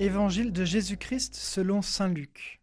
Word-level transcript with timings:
Évangile 0.00 0.50
de 0.50 0.64
Jésus-Christ 0.64 1.34
selon 1.34 1.82
Saint 1.82 2.08
Luc. 2.08 2.62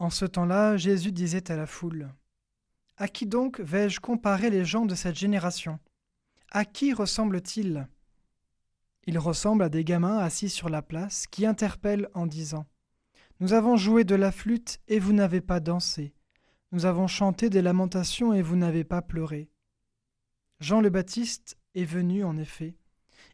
En 0.00 0.10
ce 0.10 0.24
temps-là, 0.24 0.76
Jésus 0.76 1.12
disait 1.12 1.48
à 1.52 1.54
la 1.54 1.68
foule, 1.68 2.12
À 2.96 3.06
qui 3.06 3.24
donc 3.24 3.60
vais-je 3.60 4.00
comparer 4.00 4.50
les 4.50 4.64
gens 4.64 4.84
de 4.84 4.96
cette 4.96 5.14
génération? 5.14 5.78
À 6.50 6.64
qui 6.64 6.92
ressemblent-ils 6.92 7.86
Ils 9.06 9.20
ressemblent 9.20 9.62
à 9.62 9.68
des 9.68 9.84
gamins 9.84 10.18
assis 10.18 10.48
sur 10.48 10.70
la 10.70 10.82
place 10.82 11.28
qui 11.28 11.46
interpellent 11.46 12.08
en 12.14 12.26
disant, 12.26 12.66
Nous 13.38 13.52
avons 13.52 13.76
joué 13.76 14.02
de 14.02 14.16
la 14.16 14.32
flûte 14.32 14.80
et 14.88 14.98
vous 14.98 15.12
n'avez 15.12 15.40
pas 15.40 15.60
dansé. 15.60 16.12
Nous 16.72 16.84
avons 16.84 17.06
chanté 17.06 17.48
des 17.48 17.62
lamentations 17.62 18.34
et 18.34 18.42
vous 18.42 18.56
n'avez 18.56 18.82
pas 18.82 19.02
pleuré. 19.02 19.48
Jean 20.58 20.80
le 20.80 20.90
Baptiste 20.90 21.56
est 21.76 21.84
venu 21.84 22.24
en 22.24 22.36
effet 22.38 22.74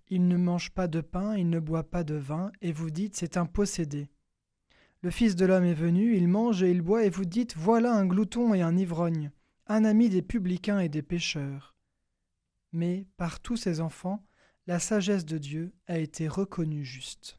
il 0.09 0.29
ne 0.29 0.37
mange 0.37 0.71
pas 0.71 0.89
de 0.89 1.01
pain, 1.01 1.37
il 1.37 1.49
ne 1.51 1.61
boit 1.61 1.91
pas 1.91 2.05
de 2.05 2.15
vin, 2.15 2.53
et 2.63 2.73
vous 2.73 2.91
dites 2.91 3.17
c'est 3.17 3.37
un 3.37 3.47
possédé. 3.47 4.09
Le 5.03 5.11
Fils 5.11 5.37
de 5.37 5.47
l'homme 5.47 5.65
est 5.65 5.75
venu, 5.75 6.17
il 6.17 6.29
mange 6.29 6.63
et 6.63 6.71
il 6.71 6.83
boit, 6.83 7.05
et 7.05 7.11
vous 7.11 7.25
dites 7.25 7.57
voilà 7.57 7.95
un 7.95 8.07
glouton 8.07 8.55
et 8.55 8.63
un 8.63 8.77
ivrogne, 8.77 9.31
un 9.67 9.85
ami 9.85 10.09
des 10.09 10.23
publicains 10.23 10.81
et 10.81 10.89
des 10.89 11.03
pécheurs. 11.03 11.75
Mais 12.73 13.07
par 13.17 13.41
tous 13.41 13.57
ces 13.57 13.81
enfants, 13.81 14.25
la 14.67 14.79
sagesse 14.79 15.25
de 15.25 15.39
Dieu 15.39 15.73
a 15.87 15.99
été 15.99 16.29
reconnue 16.29 16.85
juste. 16.85 17.39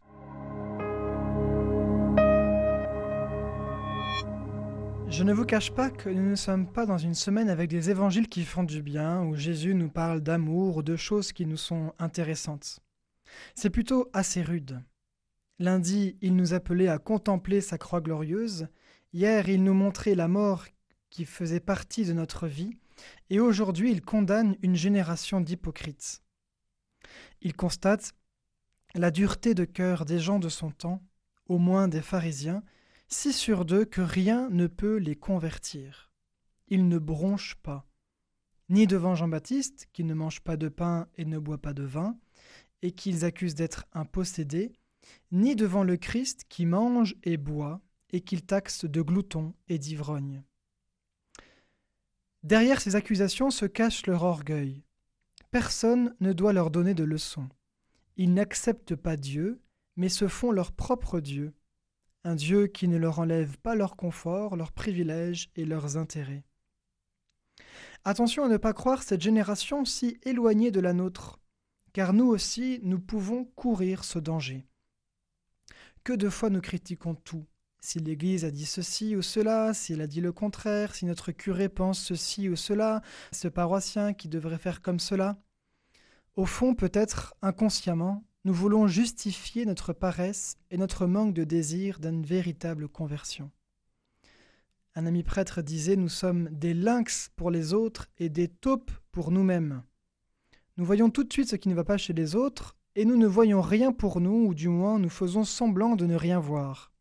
Je 5.09 5.23
ne 5.23 5.33
vous 5.33 5.45
cache 5.45 5.71
pas 5.71 5.89
que 5.89 6.09
nous 6.09 6.29
ne 6.29 6.35
sommes 6.35 6.71
pas 6.71 6.85
dans 6.85 6.97
une 6.97 7.13
semaine 7.13 7.49
avec 7.49 7.69
des 7.69 7.89
évangiles 7.89 8.27
qui 8.27 8.43
font 8.43 8.63
du 8.63 8.81
bien, 8.81 9.23
où 9.23 9.35
Jésus 9.35 9.73
nous 9.73 9.89
parle 9.89 10.21
d'amour 10.21 10.77
ou 10.77 10.83
de 10.83 10.97
choses 10.97 11.31
qui 11.31 11.45
nous 11.45 11.57
sont 11.57 11.93
intéressantes. 11.97 12.81
C'est 13.55 13.69
plutôt 13.69 14.09
assez 14.13 14.41
rude. 14.41 14.81
Lundi, 15.59 16.17
il 16.21 16.35
nous 16.35 16.53
appelait 16.53 16.89
à 16.89 16.99
contempler 16.99 17.61
sa 17.61 17.77
croix 17.77 18.01
glorieuse, 18.01 18.67
hier 19.13 19.47
il 19.47 19.63
nous 19.63 19.73
montrait 19.73 20.13
la 20.13 20.27
mort 20.27 20.65
qui 21.09 21.25
faisait 21.25 21.61
partie 21.61 22.05
de 22.05 22.13
notre 22.13 22.45
vie, 22.45 22.77
et 23.29 23.39
aujourd'hui 23.39 23.91
il 23.91 24.01
condamne 24.01 24.57
une 24.61 24.75
génération 24.75 25.39
d'hypocrites. 25.41 26.21
Il 27.41 27.55
constate 27.55 28.13
la 28.93 29.09
dureté 29.09 29.53
de 29.53 29.65
cœur 29.65 30.05
des 30.05 30.19
gens 30.19 30.39
de 30.39 30.49
son 30.49 30.69
temps, 30.69 31.01
au 31.47 31.57
moins 31.57 31.87
des 31.87 32.01
pharisiens, 32.01 32.61
six 33.07 33.33
sur 33.33 33.65
deux 33.65 33.85
que 33.85 34.01
rien 34.01 34.49
ne 34.49 34.67
peut 34.67 34.97
les 34.97 35.15
convertir. 35.15 36.11
Ils 36.67 36.87
ne 36.87 36.97
bronchent 36.97 37.55
pas, 37.55 37.87
ni 38.69 38.87
devant 38.87 39.15
Jean-Baptiste, 39.15 39.87
qui 39.93 40.03
ne 40.03 40.13
mange 40.13 40.41
pas 40.41 40.57
de 40.57 40.67
pain 40.67 41.07
et 41.15 41.25
ne 41.25 41.39
boit 41.39 41.61
pas 41.61 41.73
de 41.73 41.83
vin, 41.83 42.17
et 42.81 42.91
qu'ils 42.91 43.23
accusent 43.23 43.55
d'être 43.55 43.85
un 43.93 44.05
possédé, 44.05 44.73
ni 45.31 45.55
devant 45.55 45.83
le 45.83 45.95
Christ 45.95 46.45
qui 46.49 46.65
mange 46.65 47.15
et 47.23 47.37
boit, 47.37 47.81
et 48.11 48.21
qu'ils 48.21 48.45
taxent 48.45 48.85
de 48.85 49.01
glouton 49.01 49.53
et 49.69 49.79
d'ivrogne. 49.79 50.43
Derrière 52.43 52.81
ces 52.81 52.95
accusations 52.95 53.51
se 53.51 53.65
cache 53.65 54.05
leur 54.05 54.23
orgueil. 54.23 54.83
Personne 55.51 56.15
ne 56.19 56.33
doit 56.33 56.53
leur 56.53 56.71
donner 56.71 56.93
de 56.93 57.03
leçons. 57.03 57.49
Ils 58.15 58.33
n'acceptent 58.33 58.95
pas 58.95 59.17
Dieu, 59.17 59.61
mais 59.95 60.09
se 60.09 60.27
font 60.27 60.51
leur 60.51 60.71
propre 60.71 61.19
Dieu, 61.19 61.53
un 62.27 62.35
Dieu 62.35 62.67
qui 62.67 62.89
ne 62.89 62.97
leur 62.97 63.19
enlève 63.19 63.57
pas 63.59 63.73
leur 63.73 63.95
confort, 63.95 64.57
leurs 64.57 64.73
privilèges 64.73 65.49
et 65.55 65.63
leurs 65.63 65.95
intérêts. 65.95 66.43
Attention 68.03 68.43
à 68.43 68.49
ne 68.49 68.57
pas 68.57 68.73
croire 68.73 69.01
cette 69.01 69.21
génération 69.21 69.85
si 69.85 70.19
éloignée 70.23 70.69
de 70.69 70.81
la 70.81 70.91
nôtre, 70.91 71.39
car 71.93 72.11
nous 72.11 72.27
aussi 72.27 72.81
nous 72.83 72.99
pouvons 72.99 73.45
courir 73.45 74.03
ce 74.03 74.19
danger. 74.19 74.67
Que 76.03 76.11
de 76.11 76.27
fois 76.27 76.49
nous 76.49 76.59
critiquons 76.59 77.15
tout, 77.15 77.45
si 77.79 77.99
l'Église 77.99 78.43
a 78.43 78.51
dit 78.51 78.65
ceci 78.65 79.15
ou 79.15 79.21
cela, 79.21 79.73
s'il 79.73 80.01
a 80.01 80.07
dit 80.07 80.19
le 80.19 80.33
contraire, 80.33 80.95
si 80.95 81.05
notre 81.05 81.31
curé 81.31 81.69
pense 81.69 81.99
ceci 82.03 82.49
ou 82.49 82.57
cela, 82.57 83.01
ce 83.31 83.47
paroissien 83.47 84.13
qui 84.13 84.27
devrait 84.27 84.57
faire 84.57 84.81
comme 84.81 84.99
cela. 84.99 85.37
Au 86.35 86.45
fond, 86.45 86.75
peut-être 86.75 87.35
inconsciemment, 87.41 88.26
nous 88.47 88.53
voulons 88.53 88.87
justifier 88.87 89.65
notre 89.65 89.91
paresse 89.91 90.55
et 90.71 90.77
notre 90.77 91.05
manque 91.05 91.33
de 91.33 91.43
désir 91.43 91.99
d'une 91.99 92.23
véritable 92.23 92.87
conversion. 92.87 93.51
Un 94.95 95.05
ami 95.05 95.21
prêtre 95.23 95.61
disait 95.61 95.97
Nous 95.97 96.07
sommes 96.07 96.47
des 96.53 96.73
lynx 96.73 97.29
pour 97.35 97.51
les 97.51 97.73
autres 97.73 98.07
et 98.17 98.29
des 98.29 98.47
taupes 98.47 98.91
pour 99.11 99.31
nous-mêmes. 99.31 99.83
Nous 100.77 100.85
voyons 100.85 101.09
tout 101.09 101.25
de 101.25 101.33
suite 101.33 101.49
ce 101.49 101.57
qui 101.57 101.67
ne 101.67 101.73
va 101.73 101.83
pas 101.83 101.97
chez 101.97 102.13
les 102.13 102.37
autres 102.37 102.77
et 102.95 103.03
nous 103.03 103.17
ne 103.17 103.27
voyons 103.27 103.59
rien 103.59 103.91
pour 103.91 104.21
nous, 104.21 104.45
ou 104.45 104.53
du 104.53 104.69
moins 104.69 104.97
nous 104.97 105.09
faisons 105.09 105.43
semblant 105.43 105.97
de 105.97 106.05
ne 106.05 106.15
rien 106.15 106.39
voir. 106.39 106.93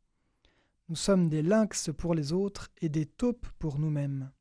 Nous 0.89 0.97
sommes 0.97 1.29
des 1.29 1.43
lynx 1.43 1.91
pour 1.97 2.17
les 2.17 2.33
autres 2.33 2.73
et 2.81 2.89
des 2.89 3.07
taupes 3.07 3.47
pour 3.61 3.79
nous-mêmes. 3.79 4.33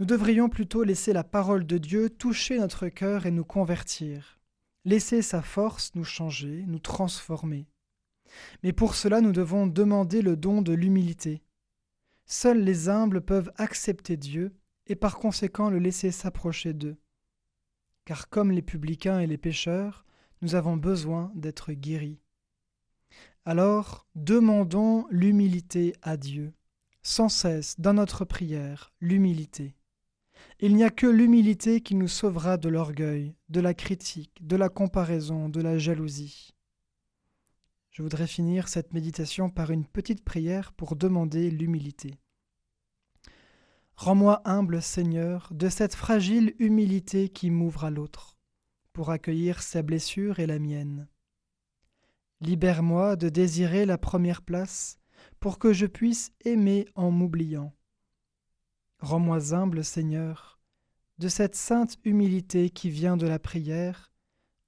Nous 0.00 0.06
devrions 0.06 0.48
plutôt 0.48 0.82
laisser 0.82 1.12
la 1.12 1.22
parole 1.22 1.64
de 1.64 1.78
Dieu 1.78 2.10
toucher 2.10 2.58
notre 2.58 2.88
cœur 2.88 3.24
et 3.24 3.30
nous 3.30 3.44
convertir. 3.44 4.39
Laisser 4.84 5.22
sa 5.22 5.42
force 5.42 5.94
nous 5.94 6.04
changer, 6.04 6.64
nous 6.66 6.78
transformer. 6.78 7.66
Mais 8.62 8.72
pour 8.72 8.94
cela, 8.94 9.20
nous 9.20 9.32
devons 9.32 9.66
demander 9.66 10.22
le 10.22 10.36
don 10.36 10.62
de 10.62 10.72
l'humilité. 10.72 11.42
Seuls 12.26 12.62
les 12.62 12.88
humbles 12.88 13.20
peuvent 13.20 13.52
accepter 13.56 14.16
Dieu 14.16 14.54
et 14.86 14.94
par 14.96 15.18
conséquent 15.18 15.68
le 15.68 15.78
laisser 15.78 16.10
s'approcher 16.10 16.72
d'eux. 16.72 16.96
Car 18.04 18.28
comme 18.28 18.50
les 18.50 18.62
publicains 18.62 19.20
et 19.20 19.26
les 19.26 19.38
pécheurs, 19.38 20.06
nous 20.42 20.54
avons 20.54 20.76
besoin 20.76 21.30
d'être 21.34 21.72
guéris. 21.72 22.20
Alors, 23.44 24.06
demandons 24.14 25.06
l'humilité 25.10 25.94
à 26.02 26.16
Dieu, 26.16 26.52
sans 27.02 27.28
cesse 27.28 27.78
dans 27.80 27.94
notre 27.94 28.24
prière, 28.24 28.92
l'humilité. 29.00 29.74
Il 30.60 30.76
n'y 30.76 30.84
a 30.84 30.90
que 30.90 31.06
l'humilité 31.06 31.80
qui 31.80 31.94
nous 31.94 32.08
sauvera 32.08 32.56
de 32.56 32.68
l'orgueil, 32.68 33.34
de 33.48 33.60
la 33.60 33.74
critique, 33.74 34.32
de 34.40 34.56
la 34.56 34.68
comparaison, 34.68 35.48
de 35.48 35.60
la 35.60 35.78
jalousie. 35.78 36.54
Je 37.90 38.02
voudrais 38.02 38.26
finir 38.26 38.68
cette 38.68 38.92
méditation 38.92 39.50
par 39.50 39.70
une 39.70 39.84
petite 39.84 40.24
prière 40.24 40.72
pour 40.72 40.96
demander 40.96 41.50
l'humilité. 41.50 42.18
Rends-moi 43.96 44.40
humble, 44.44 44.80
Seigneur, 44.80 45.48
de 45.50 45.68
cette 45.68 45.94
fragile 45.94 46.54
humilité 46.58 47.28
qui 47.28 47.50
m'ouvre 47.50 47.84
à 47.84 47.90
l'autre, 47.90 48.38
pour 48.92 49.10
accueillir 49.10 49.62
sa 49.62 49.82
blessure 49.82 50.38
et 50.38 50.46
la 50.46 50.58
mienne. 50.58 51.08
Libère-moi 52.40 53.16
de 53.16 53.28
désirer 53.28 53.84
la 53.84 53.98
première 53.98 54.40
place, 54.40 54.98
pour 55.38 55.58
que 55.58 55.72
je 55.72 55.84
puisse 55.84 56.32
aimer 56.44 56.86
en 56.94 57.10
m'oubliant. 57.10 57.74
Rends-moi 59.00 59.54
humble, 59.54 59.82
Seigneur, 59.82 60.60
de 61.18 61.28
cette 61.28 61.54
sainte 61.54 61.98
humilité 62.04 62.68
qui 62.70 62.90
vient 62.90 63.16
de 63.16 63.26
la 63.26 63.38
prière, 63.38 64.12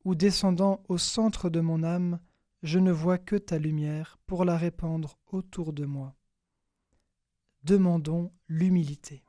où 0.04 0.14
descendant 0.14 0.82
au 0.88 0.98
centre 0.98 1.50
de 1.50 1.60
mon 1.60 1.82
âme, 1.82 2.18
je 2.62 2.78
ne 2.78 2.92
vois 2.92 3.18
que 3.18 3.36
ta 3.36 3.58
lumière 3.58 4.18
pour 4.26 4.44
la 4.44 4.56
répandre 4.56 5.18
autour 5.26 5.72
de 5.72 5.84
moi. 5.84 6.14
Demandons 7.64 8.32
l'humilité. 8.48 9.22